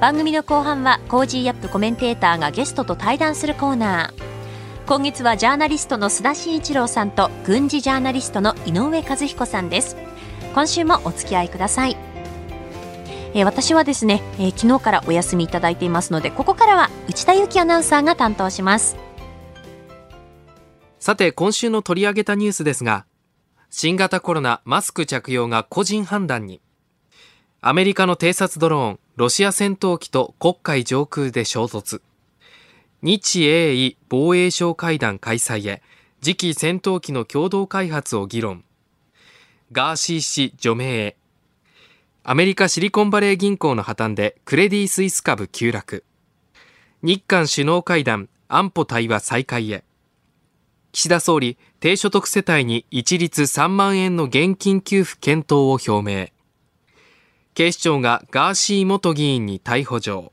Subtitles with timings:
[0.00, 1.68] 番組の後半は Cozy up!
[1.68, 4.24] コメンテーターがゲストと対談するコーナー。
[4.86, 9.96] 今月はジャーナリストの須田慎一郎さんと軍事ジャーナリストの井上和彦さんです。
[10.52, 11.96] 今週もお付き合いください。
[13.34, 18.96] えー、私はですね、えー、昨日からお休みいただいていますのでここからは内田雄基アナウンサーが担当します。
[20.98, 23.06] さて今週の取り上げたニュースですが
[23.70, 26.60] 新型コロナマスク着用が個人判断に。
[27.60, 32.00] アメリカの偵察ドローンロシア戦闘機と黒海上空で衝突。
[33.00, 35.82] 日英伊防衛省会談開催へ
[36.20, 38.64] 次期戦闘機の共同開発を議論。
[39.70, 41.16] ガーシー氏除名へ。
[42.24, 46.02] アメリカシリコンバレー銀行の破綻でクレディ・スイス株急落。
[47.02, 49.84] 日韓首脳会談安保対話再開へ。
[50.90, 56.33] 岸田総理低所得世帯に一律3万円の現金給付検討を表明。
[57.54, 60.32] 警視庁がガーシー元議員に逮捕状。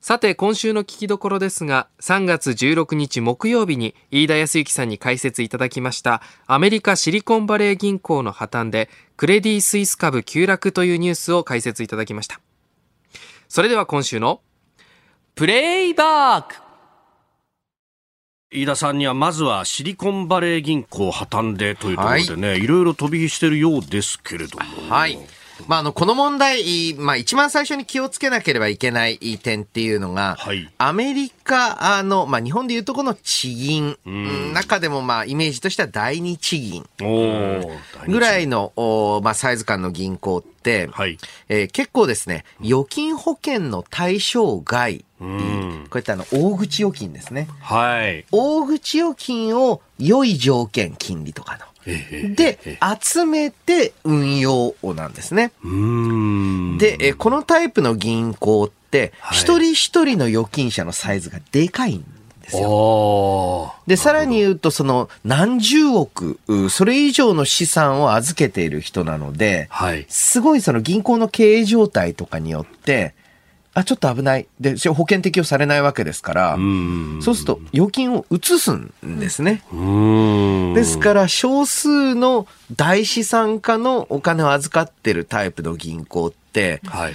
[0.00, 12.40] さて今週の聞きどころですが3月16日木曜日に飯田康之さんに解説いただきましたアメリカシリコンバレー銀行の破綻でクレディ・スイス株急落というニュースを解説いただきました。
[13.48, 14.40] それでは今週の
[15.34, 16.67] プレイバック。
[18.50, 24.64] 飯田さんにはまずはシリコンバレー銀行破綻でというところでね、はい、いろいろ飛び火しているようですけれども。
[24.88, 25.18] はい。
[25.66, 36.86] まあ、あの、この問題、まあ、一番最初に気をつけなければいけない点っていうのが、はい、アメリカの、まあ、日本でいうとこの地銀、うん、中でも、まあ、イメージとしては第二地銀
[38.06, 38.72] ぐらいの、
[39.24, 41.18] まあ、サイズ感の銀行って、はい、
[41.48, 47.48] えー、結構ですね、預金保険の対象外、うん、こういったあの、大口預金ですね。
[47.60, 48.24] はい。
[48.30, 51.67] 大口預金を良い条件、金利とかの。
[51.84, 52.58] で、
[53.02, 55.52] 集めて運用なんですね。
[56.78, 62.04] で、このタイプの銀行って、一人一人の預金者のサイズがでかいん
[62.42, 63.74] ですよ。
[63.86, 66.38] で、さらに言うと、その何十億、
[66.70, 73.14] それ以上の資産を預けている人なので、はい、すごいその銀行の経営状態とかによって、
[73.78, 74.46] あ、ちょっと危ない。
[74.60, 76.58] で、保険適用されないわけですから、
[77.20, 79.62] そうすると預金を移すんですね。
[80.74, 87.14] ですから、少数の大資産家のお金を預かってるタイプの銀行って、はい、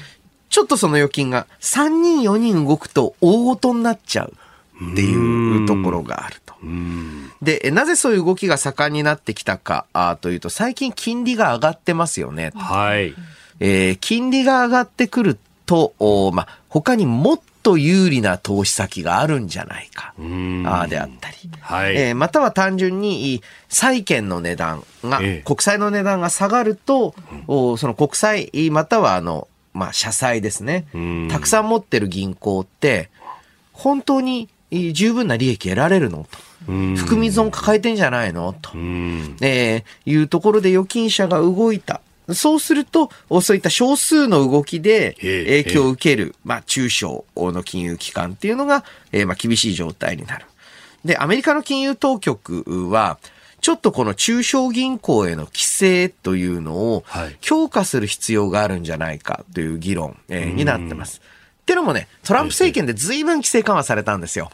[0.50, 4.34] ちょっとその預金が3人4人動くと大事になっちゃう
[4.91, 6.53] っていうところがあると。
[7.41, 12.52] で、なぜそういう動きが盛んになってきたかあというと、最近金利が上がってますよね。
[12.56, 13.13] はい。
[13.59, 20.13] えー、金利が上がってくると、まあ、他にもっと有利な投資先があるんじゃないか、
[20.66, 21.96] あであったり、はい。
[21.96, 27.16] えー、または単純に債券の値段が、え国債の値段が下がると、
[27.47, 30.85] うん、その国債、またはあの、まあ、社債ですね、
[31.31, 33.09] たくさん持ってる銀行って、
[33.72, 36.28] 本当に十分な利益得られるの？
[36.29, 36.38] と。
[36.96, 38.53] 含み損抱えてんじゃないの？
[38.62, 42.02] と、えー、いうところで預金者が動いた。
[42.33, 43.09] そうすると、
[43.41, 50.45] そういった少数の動きで影響を受ける、まあ、中小の金融機関っていうのが、えー、まあ、厳しい状態になる。
[51.05, 53.17] で、アメリカの金融当局は、
[53.61, 57.05] ちょっとこの中小銀行への規制というのを
[57.39, 61.22] 強化する必要があるんじゃないかという議論、えー、になってます。
[61.61, 64.51] ってのもね、トランプ政権で随分規制緩和されたんですよ。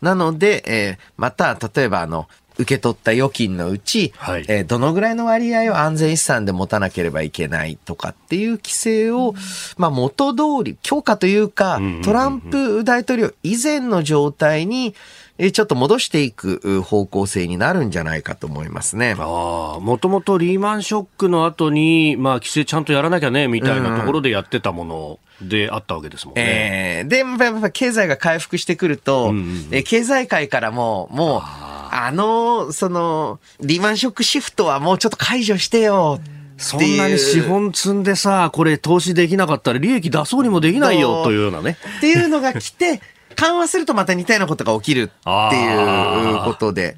[0.00, 2.28] なので、えー、また、例えばあの、
[2.58, 9.34] 受け取った預金のうち、はい、えー、どのぐらいの割合を安全資産で持たなければいけないとかっていう規制を、
[9.76, 14.94] まあ、元通り、強化というか、トランプ大統領以前の状態に、
[15.31, 19.16] えちょっと戻していく方向性になるんじゃないかと思いますね。
[19.18, 26.42] ああ、もともとリーマンショックの後に、まあ、規制ちゃんとやらなきゃね、みたいなところでやってたものであったわけですもんね。
[26.46, 36.20] えー、で、やっぱ経済が回復してくると、うんうん、え経済界からも、もう、あの、その、リーマンショックシフトはもうちょっと解除してよ。
[36.62, 41.76] そんなに資本積んでさ、これ投資できなかったら利益出そうにもできないよというようなね。
[41.98, 43.00] っていうのが来て、
[43.36, 46.96] 緩和するとまた似たようなことが起きるっていうことで。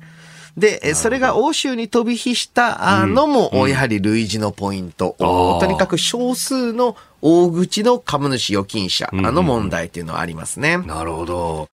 [0.56, 5.16] で、それが欧州に飛び火したのも、やはり類似のポイント。
[5.18, 10.78] とにかく少数の大口の株主預金者の問題っていうのはありますね。
[10.78, 11.66] なるほど。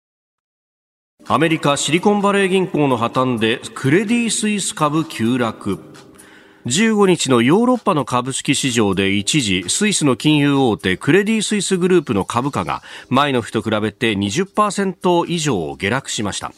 [1.27, 5.88] アメリカシリコンバレー銀行の破綻でクレディ・スイス株急落。
[6.65, 16.51] 15日のヨーロッパの株式市場で一時スイスの金融大手クレディ・スイスグループの株価が前の日と比べて20%以上下落しました。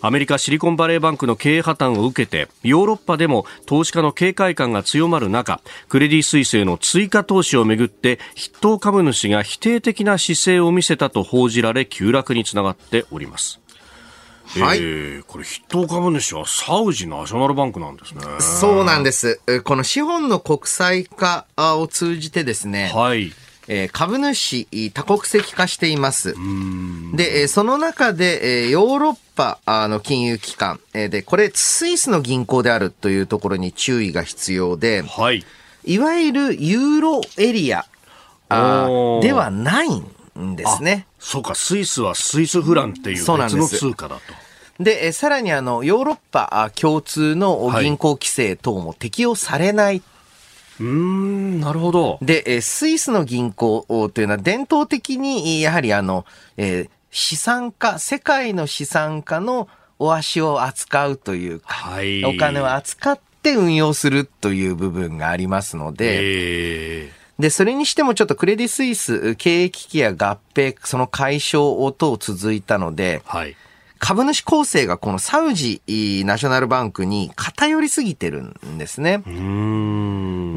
[0.00, 13.60] アメリカシリコンバレーバンクの経営破綻を受けてヨーロッパでも投資家の警戒感が強まる中クレディ・スイスへの追加投資をめぐって筆頭株主が否定的な姿勢を見せたと報じられ急落につながっております。
[14.56, 18.22] はい、えー、これ筆頭株主はサウジナショナルバンクなんですね。
[18.40, 19.40] そうなんです。
[19.64, 23.32] この資本の国際化を通じてですね、はい。
[23.70, 26.34] えー、株主多国籍化しています。
[27.14, 35.44] で、えー、その中で、えー、ヨーロッパの金融機関、えー、で、これスイスの銀行であるというところに注意が必要で、はい。
[35.84, 37.84] いわゆるユーロエリア
[39.20, 39.90] ではない
[40.38, 41.06] んですね。
[41.18, 44.82] そうか、スイスはスイスフランっていう別の通貨だと。
[44.82, 50.02] で、さらにあの、ヨーロッパ共通の銀行規制等も適用されない。
[50.80, 52.18] うん、なるほど。
[52.22, 53.84] で、スイスの銀行
[54.14, 56.24] というのは伝統的に、やはりあの、
[56.56, 59.68] えー、資産家、世界の資産家の
[59.98, 73.56] お足を扱うというか、はい、お金を扱って運用するという部分がありますので、えーで、それにしてもちょっとクレディ・スイス経営危機や合併、その解消等続いたので、はい、
[73.98, 75.80] 株主構成がこのサウジ
[76.24, 79.18] ナショナルバンクに偏りすぎてるんですね。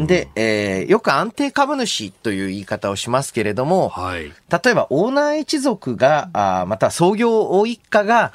[0.08, 8.34] で、えー、よく安定株主という言い方をしますけれども、はい、例えばオーナー一族が、あまた創業一家が、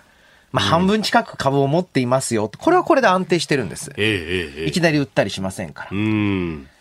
[0.53, 2.49] まあ、半分近く株を持っていますよ。
[2.59, 3.93] これはこれで安定してるんです。
[3.97, 5.91] えーえー、いきなり売ったりしませんから。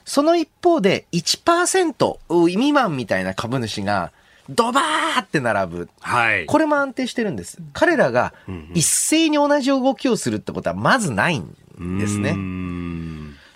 [0.05, 4.11] その一方で1%未満みたいな株主が
[4.47, 5.89] ドバーって並ぶ。
[5.99, 6.45] はい。
[6.45, 7.57] これも安定してるんです。
[7.73, 8.33] 彼らが
[8.73, 11.55] 一斉に同じ動きをするってことはまずないん
[11.97, 12.37] ですね。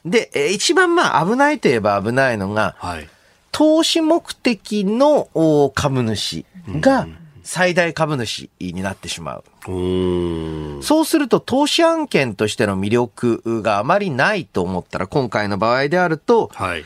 [0.03, 3.07] で、一番まあ危ないといえば危ないのが、はい、
[3.51, 7.07] 投資目的の株主が
[7.49, 9.43] 最大株主になってしまう。
[10.83, 16.85] そうすると投資案件としての魅力があまりないと思ったら、今回の場合であると、はい、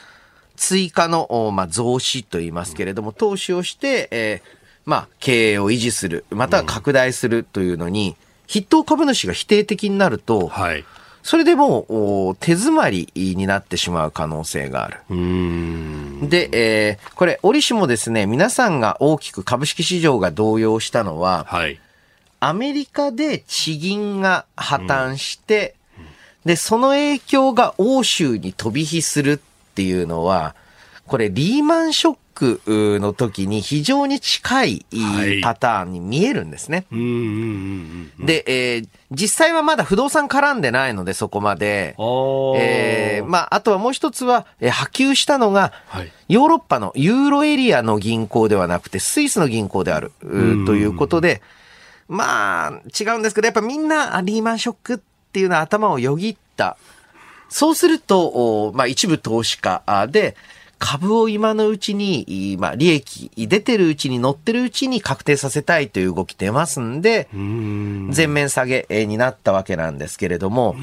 [0.56, 8.16] 追加の、まあ、増資と言いますけれども、投資をして、えー、まあ、経営を維持する、または拡大するというのに、
[8.48, 10.86] 筆頭株主が否定的になると、はい、
[11.24, 14.98] それでもう手詰まりになってしまう可能性がある。
[16.30, 21.80] で、えー、これ、折しもですね、皆さんが大きく株式市場が動揺したのは、はい、
[22.42, 26.06] アメリカで地銀が破綻して、うん、
[26.46, 29.38] で、その影響が欧州に飛び火するっ
[29.76, 30.56] ていうのは、
[31.08, 34.86] これリーマンショックの時に非常に近い
[35.42, 36.86] パターンに見えるんですね。
[36.92, 41.96] で、えー、実際はまだ不動産絡んでないのでそこまで。
[42.58, 50.28] えー、まあ、あとはもう一つは、えー、波及したのが、はい、ヨーロッパのユーロエリアの銀行ではなくてスイスの銀行であると
[50.76, 51.42] いうことで、
[52.08, 52.70] まあ、
[53.00, 55.00] 違うんですけど、やっぱみんなリーマンショックっ
[55.32, 56.78] ていうのは頭をよぎった。
[57.50, 60.36] そうすると、まあ一部投資家で、
[60.86, 70.76] 株を今のうちに、まあ、利益出てるうちに乗ってるうちに確定させたいという動き出ますんで、全面下げになったわけなんですけれども、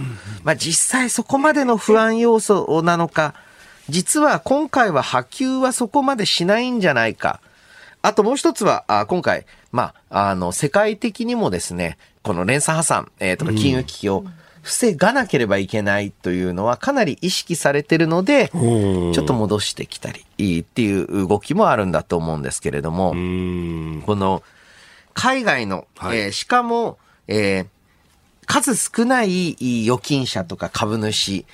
[0.42, 3.34] まあ、実際そこまでの不安要素なのか、
[3.90, 7.40] 実は今回は波及はそこまでしないんじゃないか。
[8.00, 14.24] あともう一つは、あ今回、まあ、あの、世界的にもですね、この連鎖破産、えー、とか金融危機を
[14.62, 23.10] 防がなければいけないというのはかなり意識されてるので、ちょっと戻してきたりっていう動きもあるんだと思うんですけれども、
[24.04, 24.42] この
[25.14, 26.98] 海外の、はい、えー、しかも、
[27.28, 27.66] えー、
[28.46, 31.44] 数少ない預金者とか株主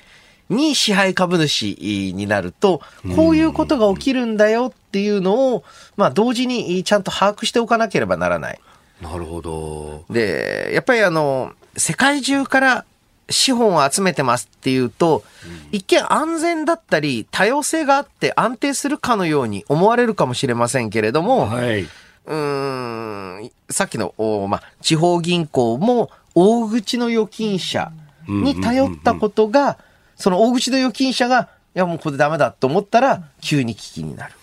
[0.49, 1.75] に支配株主
[2.13, 2.81] になると、
[3.15, 5.63] こういうことが起きるんだよっていうのを、
[5.97, 8.59] まあ同時にちゃんと把握しておかなければならない。
[9.01, 10.05] なるほど。
[10.09, 12.85] で、やっぱりあの、世界中から
[13.29, 15.23] 資本を集めてますっていうと、
[15.71, 21.87] 一見安全だったり多様性があって安定するかのように思われるかもしれませんけれども、はい、
[22.25, 24.13] うんさっきの、
[24.49, 27.91] まあ、地方銀行も大口の預金者
[28.27, 29.77] に頼ったことが、
[30.15, 34.33] その大口の預金者が、いやもうこれダメだと思ったら、急に危機になる。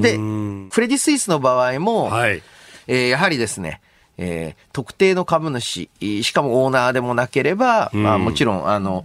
[0.00, 0.12] で、
[0.70, 2.42] クレディ・スイスの場合も、はい、
[2.86, 3.80] えー、やはりですね、
[4.16, 9.04] えー、特定の株主、しかもオーナーでもなければ、まあもちろん、あの、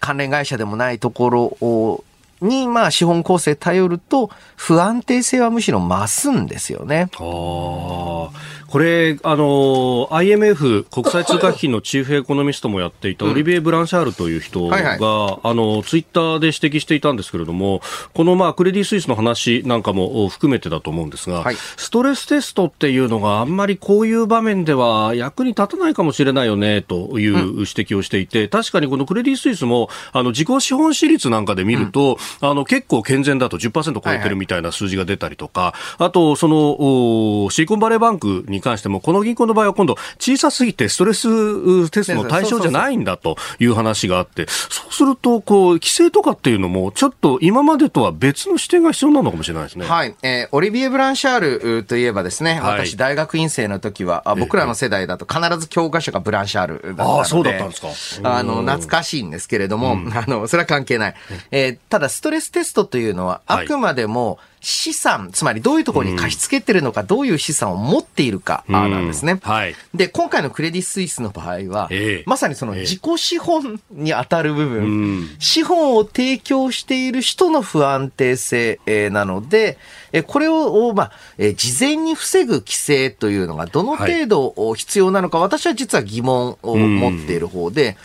[0.00, 2.04] 関連会社でもないところを、
[2.42, 7.08] に、まあ、資本構成頼ると、不安定性はむしろ増すんですよね。
[7.14, 8.30] あ
[8.72, 17.82] これ、あの、IMF、国際通貨基金のチーフエコノミストもやっていたオリビエ・ブランシャールという人が、あの、ツイッターで指摘していたんですけれども、
[18.14, 49.86] この、まあ、クレディ・スイスの話なんかも含めてだと思うんですが、はい、ストレステストっていうのがあんまりこういう場面では役に立たないかもしれないよね、という指摘をしていて、うん、確かにこのクレディ・スイスも、あの、自己資本比率なんかで見ると、うん、あの、結構健全だと10%超えてるみたいな数字が出たりとか、はいはい、あと、その、シリコンバレーバンクに関しても、この銀行の場合は今度、小さすぎてストレステストの対象じゃないんだという話があって、そうすると、こう、規制とかっていうのも、ちょっと今までとは別の視点が必要なのかもしれないですね。
[49.86, 50.14] はい。
[50.22, 58.38] えー、オリビエ・ブランシャールといえばですね、私、大学院生の時は、あ僕らの世代だと必ず教科書がブランシャールだったので、あそうだったんですか。
[58.38, 61.14] あの、懐かしいんですけれども、うん、 あの、それは関係ない。
[61.50, 69.74] えー、ただ、ストレステストというのは、あくまでも、はい資産、つまりどういうところに貸し付けてるのか、うん、どういう資産を持っているか、なんですね、はい。
[69.92, 79.78] で、今回のクレディ・スイスの場合は、えー、まさにその自己資本に当たる部分、えー、資本を提供している人の不安定性、えー、なので、
[80.12, 87.96] えこれを、まあ、え事前に防ぐ規制というのがどの程度必要なのか、はい、私は実は疑問を持っている方で、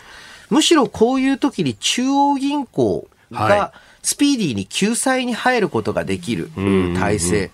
[0.50, 6.50] むしろこういう時に中央銀行が、はいスピーディーに救済に入ることができる
[6.96, 7.50] 体制、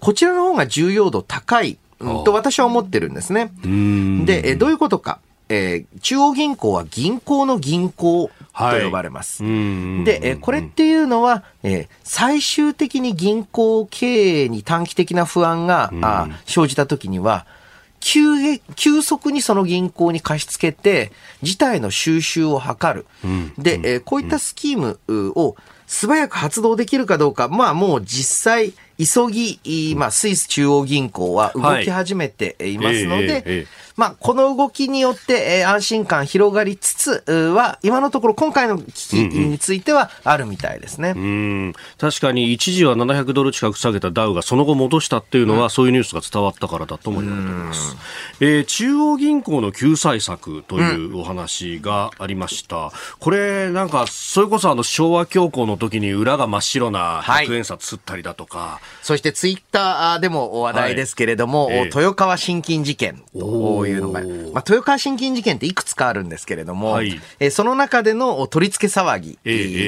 [0.00, 3.50] こちらの方が重要度高い、と私は思ってるんですね。
[4.24, 5.20] で、えどういうことか。
[5.48, 9.44] えー、中央銀行は銀行の銀行と呼ばれます。
[9.44, 17.46] はい、で、えー、これっていうのは、えー、最終的に銀行経営に短期的な不安が、あ生じたときには、
[18.00, 21.12] 急急速にその銀行に貸し付けて、
[21.42, 23.06] 事態の収集を図る。
[23.56, 41.14] で、えー、こういったスキームを素早く発動できるかどうか、まあもう実際、急ぎ、まあスイス中央銀行は動き始めていますので、はいえーえーまあ、この動きによって、えー、安心感広がりつつは、今のところ今回の危機についてはあるみたいですね。
[41.16, 47.96] うん、うん、確かに一時は700ドル近く下げたダウがその後戻したっていうのは、うん、そういうニュースが伝わったからだと思います。
[48.40, 52.76] えー、中央銀行の救済策というお話がありました。
[52.76, 61.82] うん、これ、なんか、それこそあの昭和恐慌の時に裏が真っ白な100円札吸ったりだとか、はい、そしてツイッターでも話題ですけれども、はいえ。
[61.82, 69.38] ー、豊川信金事件というのが、まあ、豊川信金事件っていくつかあるんですけれども、はい、えー、その中での取り付け騒ぎ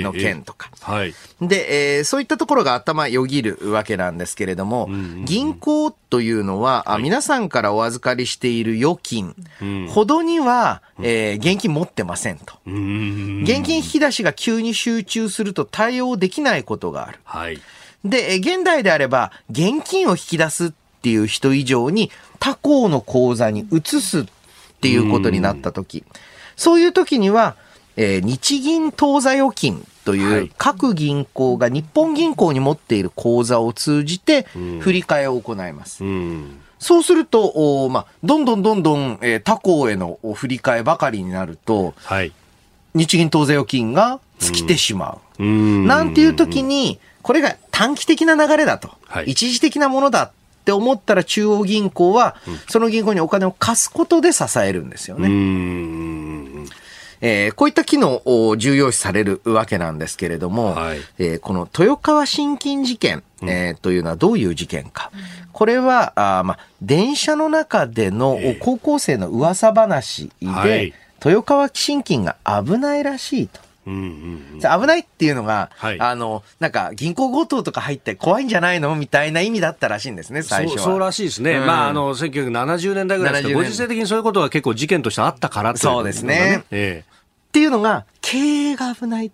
[0.02, 9.34] の件とか、はい、で、えー、そういったところが頭よぎるわけなんですけれども、うんうんうん、銀行というのは、はい、皆さんからお預かりしている預金。
[9.88, 12.54] ほどには、えー、現金持ってませんと。
[12.64, 17.18] 現金引き出しが急に集中すると対応できないことがある。
[17.24, 17.60] はい、
[18.04, 20.70] で、現代であれば、現金を引き出すっ
[21.02, 24.24] ていう人以上に他行の口座に移すっ
[24.80, 26.04] ていうことになったとき、
[26.56, 27.56] そういうときには、
[27.96, 34.42] えー、日銀当座預金という各銀行が日本銀行に持っている口座を通じて
[34.80, 36.02] 振り替えを行います。
[36.78, 42.32] そうすると、おまあ、どんどんどんどん、えー、他行への振り替えばかりになると、はい、
[42.94, 45.42] 日銀当座預金が尽きてしまう。
[45.42, 50.30] なんていう時に、これが短期的な流れだと、はい、一時的なものだっ
[50.64, 52.36] て思ったら中央銀行は、
[52.70, 55.28] その銀行にお金を貸すことで支えるんですよね。
[57.20, 65.10] えー、こういった機能を重要視されるわけなんですけれども、はい、えー、この豊川信金事件、えー、というのはどういう事件か。
[65.52, 73.67] これは、あまあ、電車の中での高校生の噂話で、はい、豊川信金が危ないらしいと。
[73.88, 80.84] うんうんうん、危ないっていうのが、はい、あの、なんか銀行強盗とか入って怖いんじゃないのみたいな意味だったらしいんですね、最初は。
[80.84, 81.56] そうらしいですね。
[81.56, 86.64] うん、まあ、あの、1970年代ぐらいですけど、ご時世的にそういうことが結構事件としてあったからっていう、ね、そうですね。
[86.70, 87.04] ええ、
[87.48, 89.26] っていうのが、経営が危ない。
[89.26, 89.30] っ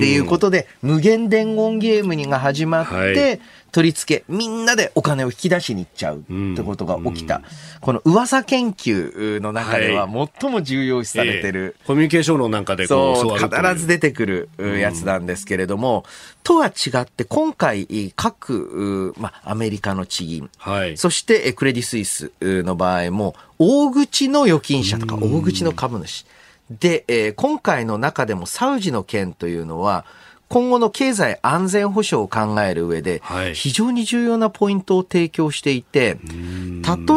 [0.00, 3.40] ていうことで、無限伝言ゲームが始まって、はい
[3.74, 7.42] 取り付け、みんなでお金を引き出しに行っちゃうってことが起きた。
[7.80, 10.08] この噂研究の中では
[10.40, 11.60] 最も重要視されてる。
[11.60, 14.48] はいえー、コミュニケーションのなんかでそう、必ず出てくる
[14.78, 16.04] やつなんですけれども、
[16.44, 26.24] とは違って今回各、まあ、アメリカの地銀、はい、そしてクレディ・スイスの場合も、大口の預金者とか大口の株主。
[26.70, 30.04] で、えー、今回の中でもサウジの件というのは、
[30.48, 33.22] 今後の経済安全保障を考える上で、
[33.54, 36.18] 非常に重要なポイントを提供していて、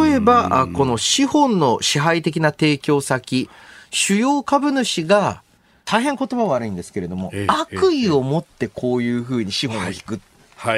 [0.01, 3.49] 例えば、この資本の支配的な提供先、
[3.91, 5.41] 主要株主が
[5.85, 10.19] 大変言葉悪いんですけれども、悪意を持ってこういうふうに資本を引くっ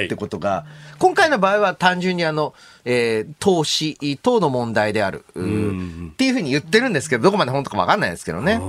[0.08, 0.66] てことが、
[0.98, 2.54] 今回の場合は単純にあの、
[2.86, 5.34] えー、投資等の問題である、っ
[6.16, 8.60] ていうふうに言ってるんですけど、どこまで本当か分かんないですけどね。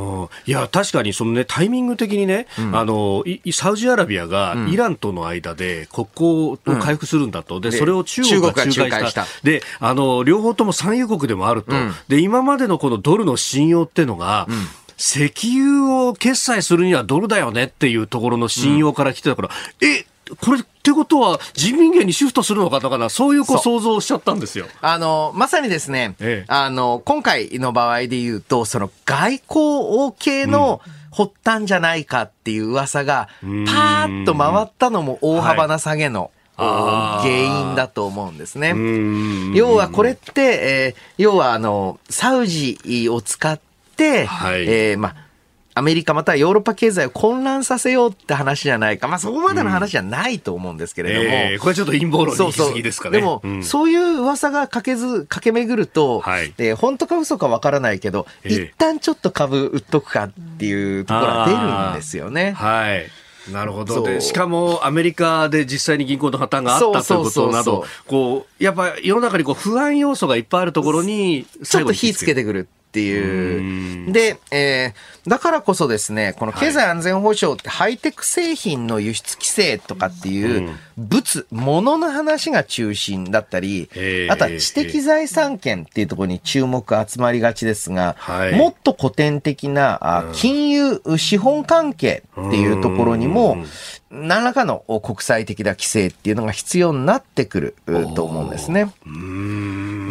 [0.46, 7.56] いや、確かにそのね、タイミング的にね、うん、あの、サウジアラビアがイランとの間で国交を回復するんだと。
[7.56, 9.26] うん、で、それを中国が仲介した。
[9.42, 11.74] で、あの、両方とも産油国でもあると。
[11.74, 14.46] うん、で、今までのこのドルの信用っていうのが、
[15.00, 19.50] 石油を決済するにはドルだよねっていうところの信用から来てたから、
[19.80, 20.04] え
[20.40, 24.66] これってことは人民元にシフトするのかとかな、そういうこう想像しちゃったんですよ。
[24.80, 30.80] あの、まさにですね、ええ、あの、今回の場合で言うと、その外交系の、
[31.12, 38.74] 発端じゃないかっていう噂が、パーッと回ったのも大幅な下げの、原因だと思うんですね。
[39.54, 43.58] 要はこれって、えー、要はあの、サウジを使っ
[43.96, 45.14] て、はい、えー、まあ、
[45.74, 49.08] アメリカまたはヨーロッパ経済を混乱させようって話じゃないか。
[49.08, 51.26] まあそこまでの話じゃないと思うんですけれども。
[51.26, 51.30] うん。
[51.30, 53.20] えー、これちょっと陰謀論に行き過ぎですかね。
[53.20, 53.42] そうそう。
[53.42, 62.52] でも、うん、そういう噂がかけず、駆け巡ると、はい、えー、本当か嘘かわからないけど、えー、一旦ちょっと株売っとくかっていうところが出るんですよね。
[62.52, 63.06] はい。
[63.50, 64.02] なるほど。
[64.02, 74.12] でしかもアメリカで実際に銀行の破綻があったということなどこうやっぱ世の中にこう不安要素がいっぱいあるところにちょっと火つけてくるっていう。
[74.12, 83.88] で、えー、だからこそですね、この経済安全保障ってハイテク製品の輸出規制とかっていう、物、物の話が中心だったり、
[84.28, 88.16] あとは知的財産権っていうところに注目集まりがちですが、
[88.54, 93.58] もっと古典的な金融、資本関係っていうところにも、
[94.10, 97.76] 何らかの国際的な規制っていうのが必要になってくる
[98.16, 98.90] と思うんですね。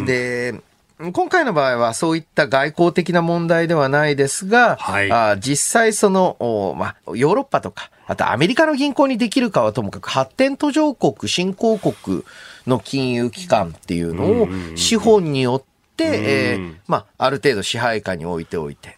[0.06, 0.62] で、
[1.00, 12.24] 今回の場合はそういった外交的な問題ではないですが、はい、あ実際その、まあ、ヨーロッパとか、あとアメリカの銀行にできるかはともかく発展途上国、新興国
[12.68, 15.64] の金融機関っていうのを資本によっ
[15.96, 18.98] て、えー、まあ、ある程度支配下に置いておいて。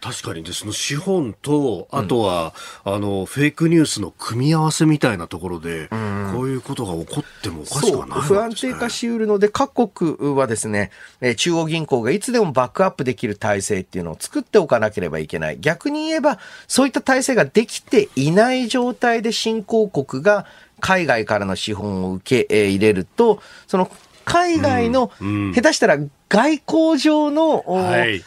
[0.00, 10.92] 確かにでその資本とあとは、うん、あのフェイクニュースの組み合わせみたいなところで、うん、こういうことが起こってもおかしくはない、ね、不安定化しうるので各国はですね
[11.36, 15.58] 中央銀行がいつでもバックアップできる体制っていうのを作っておかなければいけない。
[15.60, 20.46] 逆に言えばそういった体制ができていない状態で新興国が
[20.80, 23.90] 海外からの資本を受け入れるとその
[24.28, 25.10] 海外の、
[25.54, 27.62] 下手したら外交上の、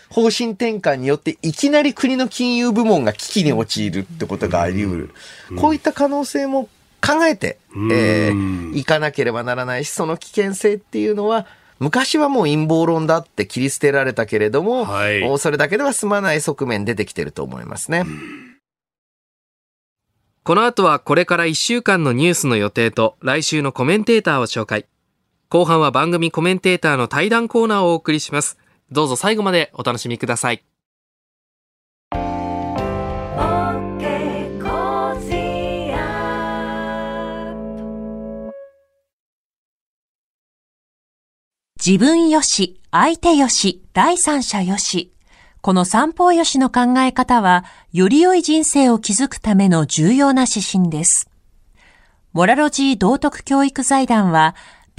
[0.09, 5.55] 方針転換によっていきなり国の金融部門が危機に陥るってことがあり得る。
[5.57, 6.69] こういった可能性も
[7.05, 7.57] 考えて、
[7.91, 11.45] えー、いかなければならないし、その危険性っていうのは、
[11.79, 18.05] 昔はもう陰謀論だって切り捨てられたけれども、はい、それだけでは済まない側面出てきてると思いますね。
[20.43, 24.85] この後はこれから1週間のニュースの予定と来週のコメンテーターを紹介。
[25.51, 28.57] 後半は番組コメンテーターの対談コーナーをお送りします。
[28.89, 30.63] どうぞ最後までお楽しみください。
[41.85, 45.11] 自分よし、相手よし、第三者よし。
[45.59, 51.29] この三方よしの考え方は、より良い人生を築くための重要な指針です。
[52.31, 54.55] モラロジー道徳教育財団は、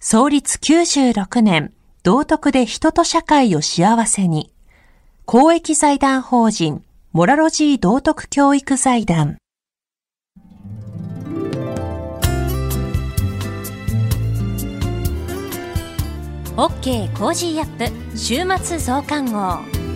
[0.00, 1.72] 創立96年、
[2.04, 4.52] 道徳で人と社会を幸せに。
[5.24, 9.38] 公益財団法人、モラロジー道徳教育財団。
[16.56, 17.12] OK!
[17.18, 18.16] Cozy up!
[18.16, 19.87] 週末増刊号。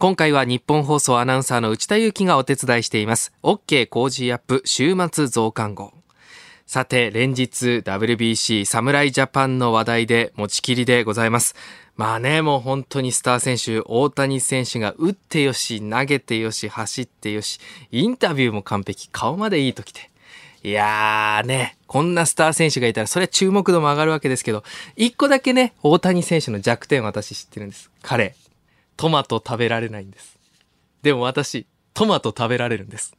[0.00, 3.34] 今回はニッポン放送アナウンサーの内田雄基がお手伝いしています。
[3.42, 3.86] OK!
[3.86, 4.62] Cozy up!
[4.64, 5.92] 週末増刊号。
[6.64, 11.54] さて、連日 WBC 侍ジャパンの話題で持ちきりでございます。
[11.96, 17.60] まあね、もう本当にスター選手、大谷選手が打ってよし、投げてよし、走ってよし、
[17.90, 20.10] インタビューも完璧、顔までいい時で。
[20.62, 24.64] いやーね、こんなスター選手がいたら、それは注目度も上がるわけですけど、
[24.96, 27.90] 一個だけね、大谷選手の弱点を私知ってるんです。
[28.00, 28.34] 彼、
[29.00, 30.38] トマト食べられないんです。
[31.00, 33.16] でも私、トマト食べられるんです。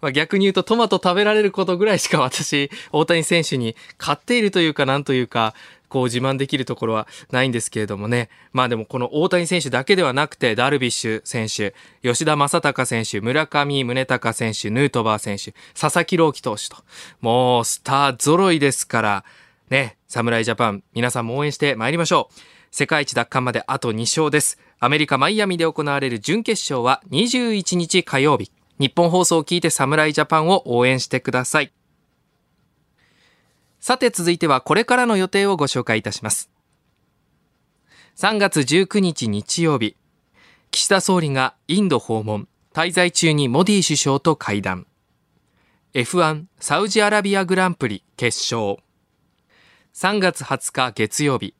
[0.00, 5.54] まあ、逆に言うとトマト食べられることぐらいしか私、大谷選手に勝っているというかなんというか、
[5.88, 8.28] こう自慢できるところはないんですけれどもね。
[8.52, 11.74] まあでもこの大谷選手だけではなくて、ダルビッシュ選手、
[12.08, 16.76] 吉田正尚選手、村上宗隆選手、ヌートバー選手、佐々木朗希投手と、
[17.20, 19.24] もうスター揃いですから、
[19.68, 22.40] ね、侍ジャパン、皆さんも応援して参りましょう。
[22.70, 24.60] 世界一奪還まであと2勝です。
[24.78, 28.52] アメリカ・マイアミで行われる準決勝は21日火曜日。
[28.78, 31.72] 日本放送を聞いて侍ジャパンを応援してください。
[33.80, 36.50] さて続いてはこれからの予定をご紹介いたします。
[38.16, 39.96] 3月19日日曜日、
[40.70, 44.86] 岸田総理がインド訪問、滞在中にモディ首相と会談。
[45.94, 48.78] F1 サウジアラビアグランプリ決勝。
[49.94, 51.54] 3月20日月曜日、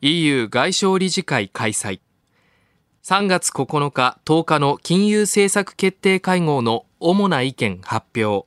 [0.00, 2.00] EU 外相理事会開催。
[3.02, 8.46] 3月9日、10日の金融政策決定会合の主な意見発表。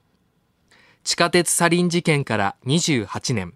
[1.03, 3.55] 地下鉄サリン事件から28年。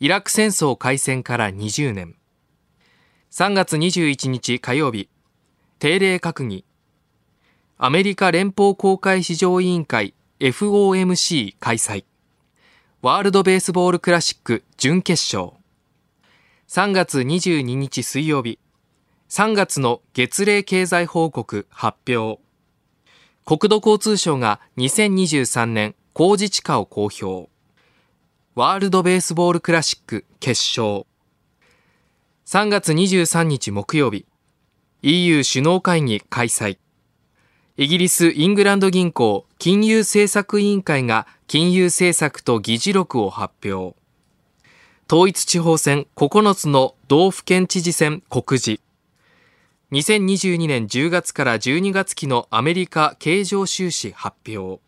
[0.00, 2.16] イラク戦争開戦から20年。
[3.30, 5.10] 3月21日火曜日、
[5.78, 6.64] 定例閣議。
[7.76, 12.06] アメリカ連邦公開市場委員会 FOMC 開催。
[13.02, 15.54] ワールドベースボールクラシック準決勝。
[16.66, 18.58] 3月22日水曜日、
[19.28, 22.40] 3月の月例経済報告発表。
[23.44, 27.48] 国土交通省が2023年工事地価を公表。
[28.54, 31.06] ワールドベースボールクラシック決勝。
[32.46, 34.26] 3月23日木曜日、
[35.02, 36.78] EU 首脳会議開催。
[37.76, 43.96] イギリス・イングランド銀行金融政策委員会が金融政策と議事録を発表。
[45.10, 48.85] 統一地方選9つの道府県知事選告示。
[49.92, 54.82] 2022年10月から12月期のアメリカ経常収支発表。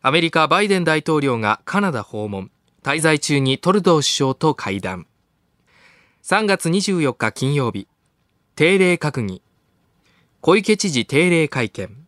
[0.00, 2.50] アメリカバイデン大統領がカナダ訪問。
[2.82, 5.06] 滞在中にトルドー首相と会談。
[6.24, 7.86] 3月24日金曜日
[8.56, 9.40] 定例閣議。
[10.40, 12.04] 小池知事定例会見。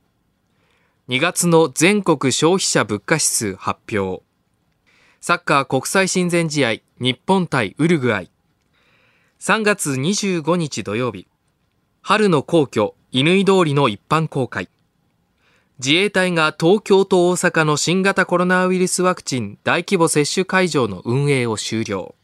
[1.09, 4.25] 2月の全国消費者物価指数発表。
[5.21, 8.33] サッカー国際親善試合日本対ウルグアイ。
[9.39, 11.29] 3月25日土曜日。
[12.07, 14.69] 春の皇居、乾通りの一般公開。
[15.79, 22.15] 自衛隊が東京と大阪の新型コロナウイルスワクチン大規模接種会場の運営を終了。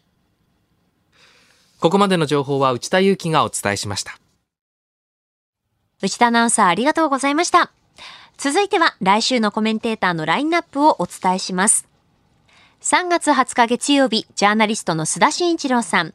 [1.79, 4.19] ここまでの情報は内田祐樹がお伝えしました。
[6.03, 7.73] 内田アナウンサーありがとうございました。
[8.37, 11.89] 続いては来週のコメンテーターのラインナップをお伝えします。
[12.83, 16.13] 3月20日月曜日、ジャーナリストの須田慎一郎さん。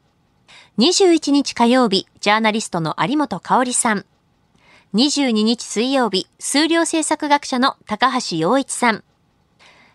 [0.78, 4.04] 21日火曜日、ジャーナリストの有本香里さん。
[4.92, 9.02] 22日水曜日、数量政策学者の高橋洋一さん。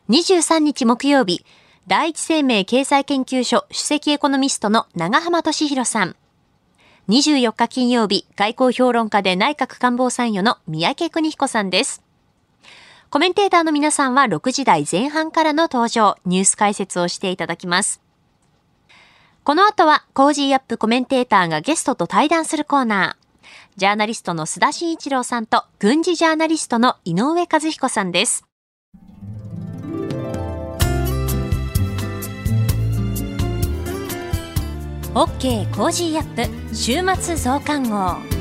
[0.10, 1.46] 23日木曜日、
[1.86, 6.16] 第一生命経済研究所首席エコノミストの長浜俊弘さん。
[7.10, 12.02] 24日金曜日、外交評論家で内閣官房参与の三宅邦彦さんです。
[13.12, 18.01] コメンテーターの皆さんは6時台前半からの登場、ニュース解説をしていただきます。
[19.44, 23.50] この後は Cozy up コメンテーターがゲストと対談するコーナー。
[23.76, 28.46] ジャーナリストの須田慎一郎さんと軍事ジャーナリストの井上和彦さんです。
[35.16, 38.41] OK Cozy up 週末増刊号。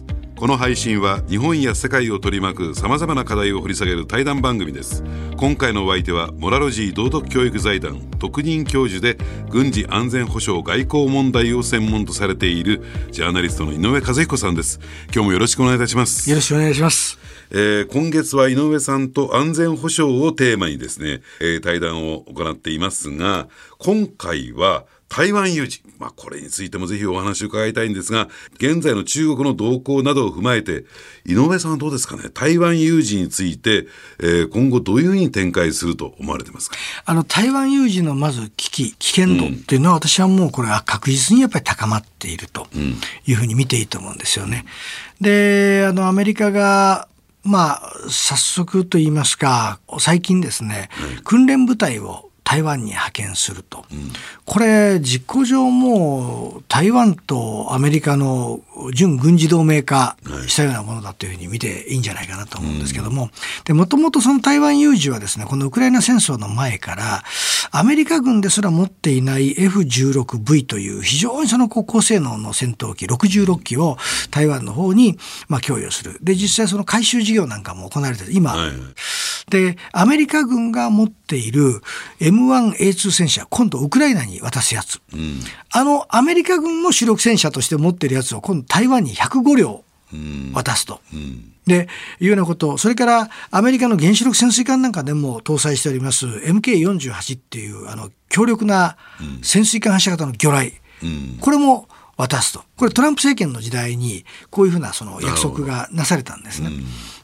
[0.41, 5.03] この配信は日本や世界を取り巻くさまざまな課題を掘り下げる対談番組です。
[5.37, 14.79] 今回のお相手はモラロジー道徳教育財団特任教授で軍事安全保障外交問題を専門とされているジャーナリストの井上和彦さんです。
[15.13, 16.27] 今日もよろしくお願いいたします。
[16.27, 17.19] よろしくお願いします。
[17.51, 25.81] えー、今月は井上さんと安全保障をテーマにですね、えー、対談を行っていますが、今回は台湾有事。
[25.99, 30.85] まあ、これについてもぜひお話を伺いたいんですが、現在の中国の動向などを踏まえて、
[31.25, 32.29] 井上さんはどうですかね？
[32.33, 33.87] 台湾有事について、
[34.19, 36.77] えー、今後どういうふうに展開すると思われてますか？
[37.03, 42.67] あの、台湾有事のまず危機、危険度っていうのは、私はもうこれは確実にやっぱり高まっていると
[43.27, 44.63] いうふうに見ていいと思うんですよね。
[45.19, 47.09] で、あの、アメリカが
[47.43, 50.89] まあ、早速と言いますか、最近ですね、
[51.25, 54.11] 訓練部隊を台湾に派遣すると、うん、
[54.43, 58.59] これ実行上もう台湾とアメリカの
[58.93, 63.29] 準軍事同盟化したようなものだというふうに見ていいんじゃないかなと思うんですけども、
[63.63, 67.23] でもともとその台湾有事はですねこのウクライナ戦争の前から
[67.71, 73.95] アメリカ軍ですら持っていない F16V という非常にその高性能の戦闘機66機を
[74.29, 76.17] 台湾の方にまあ供与する。
[76.21, 78.71] で実際その回収事業なんかも行われて今、はい、
[79.49, 81.81] でアメリカ軍が持っている
[82.19, 85.01] M1A2 戦車、今度ウクライナに渡すやつ。
[85.13, 85.39] うん、
[85.71, 89.83] あの、アメリカ軍の主力戦車として持ってるやつを今度台湾に105両
[90.53, 91.01] 渡すと。
[91.13, 91.87] うんうんで、
[92.19, 98.97] いうようなこと、それからアメリカの原子力潜水艦なんかでも搭載しております MK48 っていう、あの、強力な
[99.43, 100.73] 潜水艦発射型の魚雷。
[101.03, 102.63] うん、これも渡すと。
[102.77, 106.69] これトランプ政権の時代にこういうふうなその約束がなされたんですね。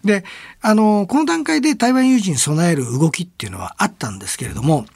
[0.08, 0.24] で、
[0.62, 4.88] あの、この段階で台湾有事に備える動きっていうのはあったんですけれども、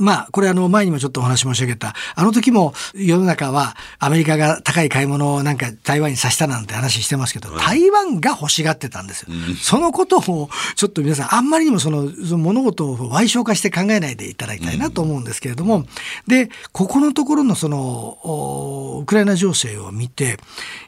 [0.00, 9.28] まあ、これあの、前にもちょっとお話申し上げた、あの時も世の中はアメリカが高い買い物をなんか台湾にさしたなんて話してますけど、台湾が欲しがってたんですよ。
[9.30, 15.86] うん、そのことを、ちょっと皆さん、あんまりにもその、その物事を歪小化して考えないでいただきたいなと思うんですけれども、うん、
[16.26, 20.38] で、ここのところのその、ウクライナ情勢を見て、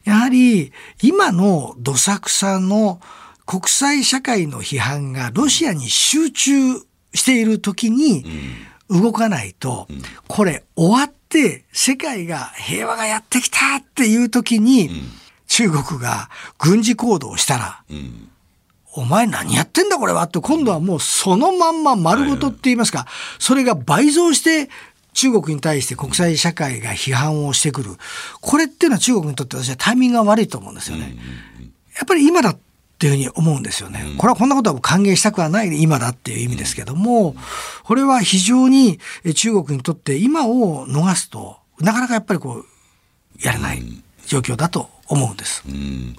[0.04, 3.00] やはり今のどさくさの
[3.48, 6.74] 国際社会の批判がロシアに集中
[7.14, 8.68] している時に、うん。
[8.90, 9.86] 動かないと、
[10.28, 14.90] これ終わって世界が平和がやってきたっていう時に、
[15.46, 17.82] 中国が軍事行動をしたら、
[18.94, 23.06] お前何やってんだこれはって今度はもうそのまんま丸ごとって言いますか、
[23.38, 24.70] それが倍増して
[25.12, 27.90] 中国に対して国際社会が批判をしてくる。
[28.40, 31.14] これっていうのは中国にとって私はタイミングが悪いと思うんですよね。
[31.94, 32.58] やっぱり今だっ
[32.98, 34.04] ていうふうに思うんですよね。
[34.18, 37.36] これはこんなことは歓迎したくはない今だっていう意味ですけども、
[37.84, 38.98] これは非常に
[39.36, 42.66] 中国にとって今を逃すと、なかなかやっぱりこう、
[43.40, 43.82] やれない
[44.26, 45.62] 状況だと思うんです。
[45.68, 46.16] うん、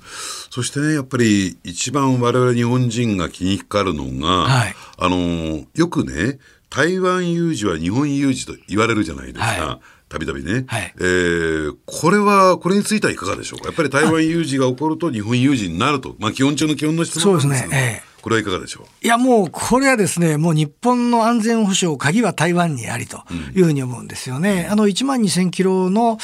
[0.49, 6.39] そしてね、やっぱり一番我々日本人が気にかかるのが、はい、あの、よくね、
[6.69, 9.45] 台湾有事は日本有事と言われるじゃないですか。
[9.45, 19.05] はいたびたびね、はい、えー、これは、これについてはいかがでしょうか、やっぱり台湾有事が起こると日本有事になると、まあ、基本中の基本の質問ですが、そうですね、えーこれはいかがでしょう？
[19.05, 23.23] いやもうこれはですね、もう日本の安全保障、鍵は台湾にありと
[23.55, 24.65] いうふうに思うんですよね。
[24.67, 26.17] うん、あの1万2000キロの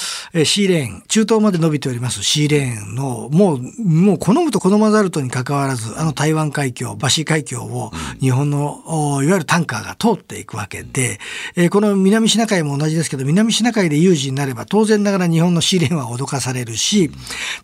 [0.44, 8.82] シーレーン、中東まで伸びておりますシーレーンの、もう、もう好むと好まざるとにかかわらず、あの台湾海峡、バシー海峡を日本の、
[9.24, 11.20] いわゆるタンカーが通っていくわけで、
[11.56, 17.10] えこの南シナ海も同じですけど、南シナ海で有事になれば当然ながら日本のシーレーンは脅かされるし、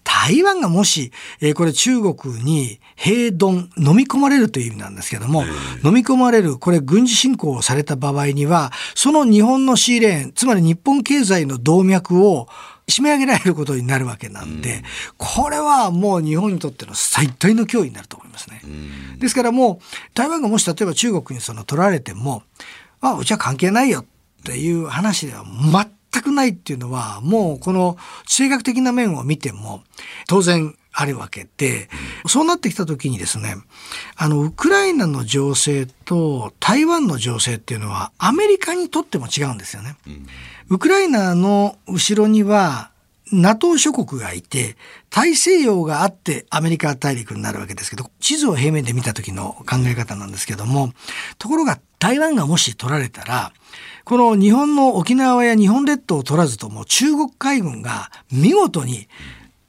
[0.04, 5.44] 台湾がもし、えこれ中国に平丼飲み込まれるという意味なんですけども、
[5.84, 12.48] 飲み込まれる、これ軍事侵攻をされた場合には、その日本のシーレーン、つまり日本経済の動脈を
[12.88, 14.84] 締め上げられることになるわけなんで、
[15.18, 18.62] これはもう日本にとっての最大の脅威になると思いますね。
[19.18, 22.44] ですからもう、台湾がもし例えば中国にその取られても、
[23.00, 24.06] あ、うちは関係ないよっ
[24.44, 25.44] ていう話では
[26.12, 29.84] 全くないっていうのは、もうこの地政学的な面を見ても、
[30.28, 31.90] 当然あるわけで、
[32.28, 33.56] そうなってきた時にですね、
[34.16, 39.96] あの、ウクライナの情勢と台湾の情勢っていうのはアメリカにとっても違うんですよね。
[40.70, 42.92] ウクライナの後ろには
[43.32, 44.78] NATO 諸国がいて、
[45.10, 50.94] 大西洋があってアメリカ大陸になるわけですけど、地図を平面で見た時の考え方なんですけども、
[51.38, 53.54] ところが台湾がもし取られたら、
[54.04, 59.08] この日本の沖縄や日本列島を取らずとも中国海軍が見事に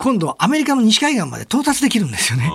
[0.02, 2.50] 今度アメリカの西海岸まで到達できるんですよね。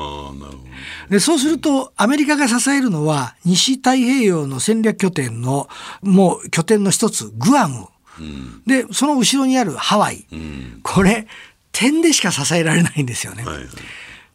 [1.10, 5.69] でそうするとアメリカが支えるのは西太平洋の戦略拠点の
[6.01, 7.88] もう拠点の一つグアム、
[8.19, 11.27] うん、でその後ろにあるハワイ、うん、これ
[11.71, 13.45] 点でしか支えられないんですよね。
[13.45, 13.67] はいはい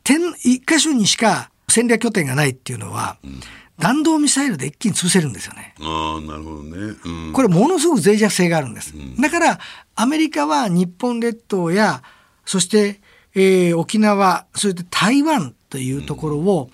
[0.04, 3.18] 点、一箇所にしか戦略拠点がないっていうのは、
[3.78, 5.74] 弾道ミサイルで一気に潰せるんですよね。
[5.80, 6.94] ああ、なるほどね。
[7.04, 8.94] うん、これものすごく脆弱性があるんです。
[9.20, 9.60] だから、
[9.94, 12.02] アメリカは日本列島や、
[12.44, 13.00] そして、
[13.34, 16.70] えー、沖縄、そして台湾というところを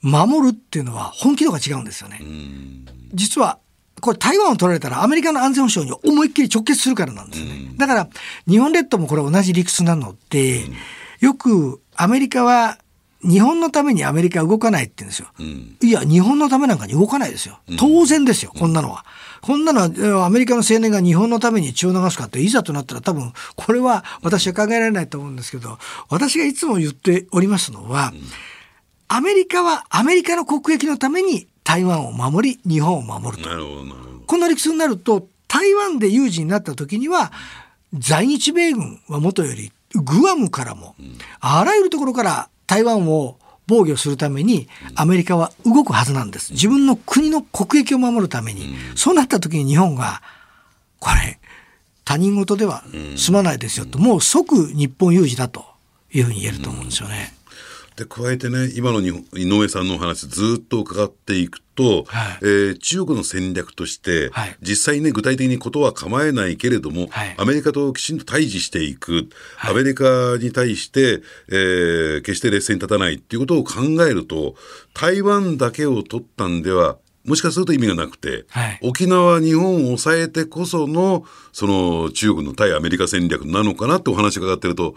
[0.00, 2.20] 守るっていうのは本気度が違うんですよね。
[3.14, 3.58] 実は
[4.00, 7.74] これ台湾を取られたらアメリカの安全保障に思いっきり直結するからなんですよね。
[7.76, 8.08] だから
[8.48, 10.64] 日本列島もこれ同じ理屈なので、
[11.20, 12.78] よくアメリカは
[13.24, 15.28] 日本のためにアメリカは動かないって言うんですよ。
[15.38, 17.60] うん、いや、日本のためなんかに動かないですよ。
[17.78, 19.04] 当然ですよ、こんなのは。
[19.42, 25.78] こんなのはアメリカの青年が日本のために血を流すかっていざとなったら多分これは私は考えられないと思うんですけど
[26.10, 28.12] 私がいつも言っておりますのは、
[29.08, 33.50] アメリカはアメリカの国益のために台湾を守り日本を守ると。
[34.26, 37.32] こんな理屈になると台湾で有事になった時には
[37.92, 40.94] 在日米軍はもとよりグアムからも、
[41.40, 46.54] あらゆるところから台湾を防御するためにアメリカは動くはずなんです。
[46.54, 48.74] 自分の国の国益を守るために。
[48.96, 50.22] そうなった時に日本が、
[50.98, 51.38] これ、
[52.04, 52.82] 他人事では
[53.16, 55.66] 済まないですよと、もう即日本有事だと
[56.14, 57.34] いうふうに言えると思うんですよね。
[57.96, 69.28] で加えてね今の井上さんのお話ずっと伺っていくと、はい、えー、中国の戦略として、はい、実際ね具体的にことは構えないけれども、はい、アメリカときちんと対峙していく、
[69.60, 74.54] アメリカに対して、えー、決して劣勢に立たないっていうことを考えると
[74.94, 84.96] 台湾だけを取ったんではもしかすると意味がなくて、はい、沖縄、日本を抑えてこその、その中国の対アメリカ戦略なのかなってお話が伺ってると、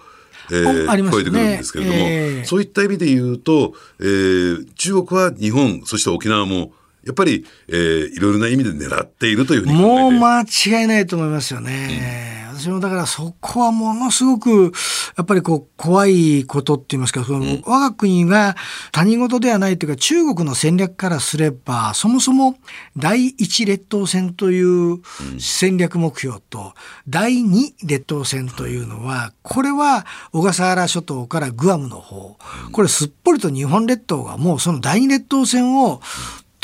[0.52, 6.72] えー、聞こえてくるんですけれども、えー、そういった意味で言うと、えー、中国は日本、そして沖縄も、
[7.06, 12.30] やっぱり、えー、いろいろな意味で狙っているというふうにもう間違いないと思いますよね。
[12.32, 12.36] うん。
[12.56, 14.72] 私もだからそこはものすごく、
[15.18, 18.56] やっぱりこう、怖いことって言いますか、その、我が国が
[18.92, 22.56] 他人事ではないというか、中国の戦略からすれば、そもそも
[22.96, 25.00] 第一列島線という
[25.38, 26.74] 戦略目標と、
[27.08, 32.38] 第二列島線というのは、これは小笠原諸島からグアムの方、
[32.72, 36.02] これすっぽりと日本列島がもうその第二列島線を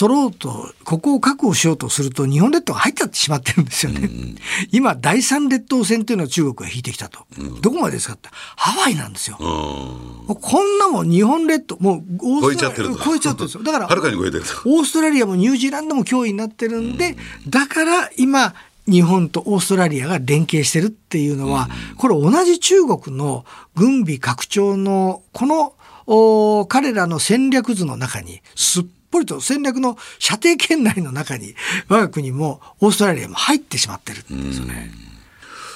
[0.02, 4.00] 取ろうと、ここを確保しようとすると、日本列島が入っちゃってしまってるんですよね。
[4.02, 4.36] うん、
[4.74, 7.28] 今、第三列島線っていうのは中国が引いてきたと。
[7.38, 9.38] うん、どこまでですかって、ハワイなんですよ。
[9.38, 13.62] こんなもん日本列島、もう超えちゃってる超えちゃってるんですよ。
[13.64, 18.56] だから、はるかに超えてるオーストラリアもニュージーランドも脅威になってるんで、うん、だから今、
[18.88, 25.76] 日本とオーストラリアが連携してるっていうのは、これ同じ中国の軍備拡張の、こ
[26.08, 31.54] の、彼らの戦略図の中にすっぽりと戦略の射程圏内の中に
[31.90, 34.92] 我が国もオーストラリアも入ってしまってるんですよね。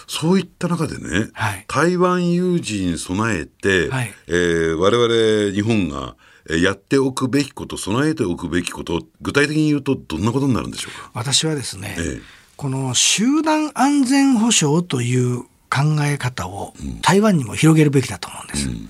[0.08, 6.16] そういった中でね、はい、台湾有事に備えて、はいえー、我々日本が
[6.48, 11.12] やっておくべきこと、備えておくべきこと、具体的に言うと、どんなことになるんでしょうか？
[11.16, 12.22] 私はですね、ええ、
[12.56, 15.40] この集団安全保障という
[15.72, 18.70] 考え方を台湾にも広げるべきだと思うんです。
[18.70, 18.90] うん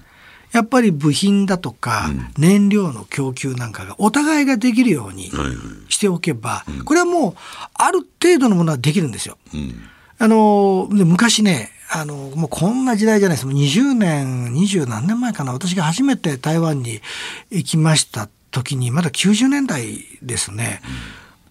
[0.55, 5.29] やっぱり部品だとか燃料の供給なんかがお互いができるように
[5.89, 7.33] しておけば、これはもう
[7.73, 9.37] ある程度のものはできるんですよ。
[10.17, 13.45] あの昔ねあのもうこんな時代じゃないです。
[13.45, 15.51] もう20年20何年前かな。
[15.51, 17.01] 私が初めて台湾に
[17.51, 20.81] 行きました時にまだ90年代ですね、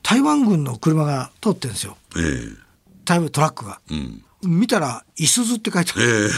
[0.02, 2.56] 台湾軍の車が通ってるんですよ、えー、
[3.04, 3.80] 台湾トラックが。
[3.90, 6.30] うん見たら、いすずって書いてある。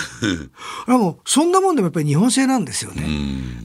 [0.89, 3.07] えー、 もう、そんなもんでもやっぱり日本製なんですよね。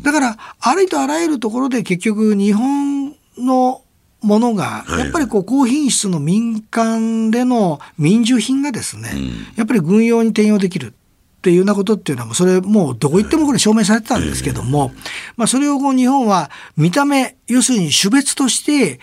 [0.02, 3.82] だから、ありとあらゆるところで結局、日本の
[4.22, 9.12] ものが、やっぱりこう、高品質の民間での民需品がですね、
[9.56, 10.94] やっぱり軍用に転用できる。
[11.42, 14.92] っていうようなことっていうのは、それもうどこ行ってもこれ証明されてたんですけども、
[15.38, 19.00] まあそれをこう日本は見た目、要するに種別として、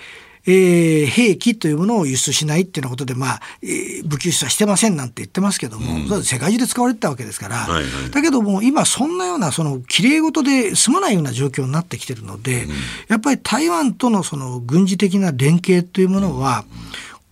[0.51, 12.71] えー、兵器というものを輸出しないっていうようなことで、まあ、えー、武器輸出はしてませんなんて言ってますけども、うん、世界中で使われてたわけですから、はいはい、だけども今そんなようなその綺麗事で済まないような状況になってきてるので、うん、
[13.09, 16.65] やっぱり台湾とのその軍事的な連携というものは、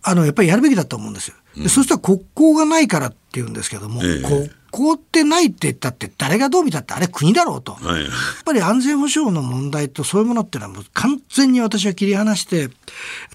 [0.02, 1.34] あのやっぱりやるべきだと思うんですよ。
[1.68, 8.10] そしたら国交がないからっていうんですけども、え国交ってないって言ったって誰がどう見たってあれ国だろうと、はい、やっ
[8.44, 12.68] ぱり安全保障の問題とそういうものっていうのはもう完全に私は切り離して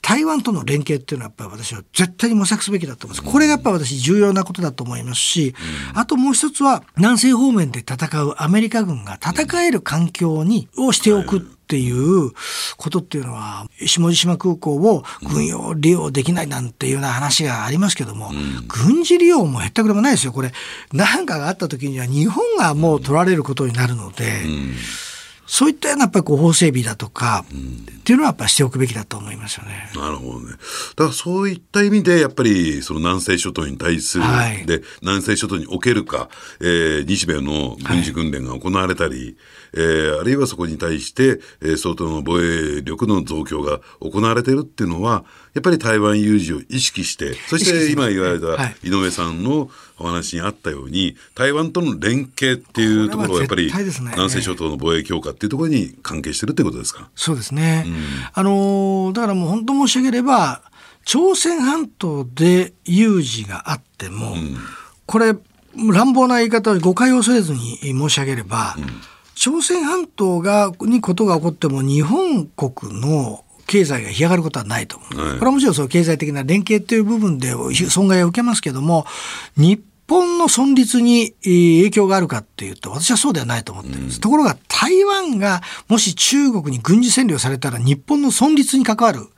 [0.01, 3.31] 台湾との連携っていうのはやっぱり私は絶対に模索すべきだと思います。
[3.31, 5.55] これがやっぱ私重要なことだと思いますし、
[5.93, 11.39] あともう一つは南西方面で戦うアメリカ軍が戦える環境にをしておく。
[11.39, 11.41] っ
[11.71, 12.31] っていう
[12.75, 20.33] ことっていうのは、下地島空港を軍用利用できないなんていうような話がありますけども、うん、軍事利用もへったくれもないですよ。
[20.33, 20.51] これ、
[20.91, 24.75] 何かがあった時には日本がもう取られることになるので、うん
[25.51, 29.91] そういったようなやっぱり法整備だとか、うん、っていうのはやっぱりしておくべきだと思いますよね。
[29.95, 30.51] なるほどね。
[30.51, 36.29] だからそういった意味でやっぱりその南西諸島に対する、はい、で南西諸島におけるか、
[36.61, 39.35] えー、日米の軍事訓練が行われたり、はい、
[39.73, 48.47] えー、あるいはそこに対して、えー、相当の防衛力の増強が行われているっていうのはやっぱり台湾有事を意識してそして今言われた
[48.83, 49.69] 井上さんの、はい
[50.01, 57.11] お話にあったように台湾との連携っていうところはやっぱり、南西諸島の防衛強化っていうところに関係してるってことですか？
[57.15, 57.95] そうですね、うん、
[58.33, 60.63] あのだからもう本当申し上げれば
[61.05, 64.57] 朝鮮半島で有事があっても、うん、
[65.05, 65.35] これ
[65.75, 68.85] 乱暴な言い方を誤解を恐れずに申し上げれば、うん、
[69.35, 75.29] 朝鮮半島がにことが起こっても日本国の経済が干上がることはないと思う。
[75.29, 77.53] はい、これはもちろんその経済的な連携という部分で
[77.89, 79.05] 損害を受けますけども、
[79.55, 84.15] 日本の存立に影響があるかっていうと、私はそうではないと思ってるんです。
[84.15, 89.29] うん、ところが、台湾がもし中国に軍事占領されたら、日本の存立に関わる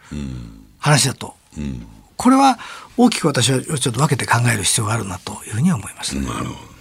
[0.79, 1.36] 話だと。
[1.55, 1.86] うん、
[2.17, 2.57] これは
[2.97, 6.72] 大きく私はちょっと分けて考える必要があるなというふうに思います、ね、なるほどね。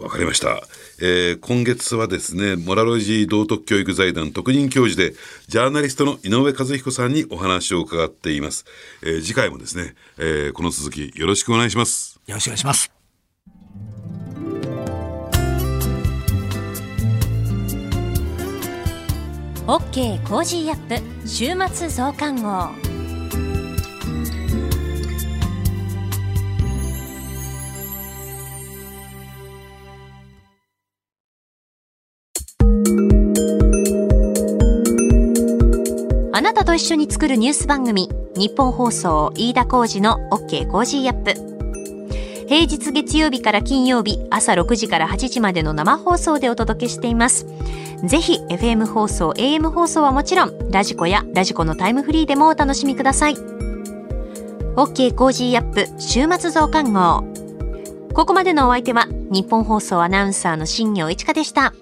[0.00, 0.62] わかりました。
[1.00, 5.14] えー、今月はですね、モラロジー道徳教育財団特任教授で、
[5.48, 8.64] ジャーナリストの井上和彦さんにお話を伺っています。
[9.02, 12.20] えー、次回もですね、えー、この続きよろしくお願いします。
[12.26, 12.92] よろしくお願いします。
[19.70, 22.87] OK Cozy up 週末増刊号
[36.38, 42.46] あなたと一緒に作るニュース番組日本放送飯田浩二の OK コージーアップ。
[42.46, 47.44] 平日月曜日から金曜日朝6時から8時までの生放送でお届けしています。
[48.04, 53.34] ぜひ FM 放送 AM 放送はもちろんラジコやラジコのタイムフリーでもお楽しみください。
[54.76, 57.24] OK Cozy up 週末増刊号。
[58.14, 61.74] ここまでのお相手はニッポン放送アナウンサーの新行市佳でした。